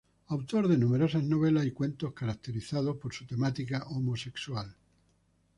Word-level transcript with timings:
Autor 0.35 0.67
de 0.67 0.79
numerosas 0.79 1.23
novelas 1.23 1.63
y 1.67 1.73
cuentos 1.73 2.11
caracterizados 2.13 2.97
por 2.97 3.13
su 3.13 3.27
temática 3.27 3.83
homosexual. 3.85 4.75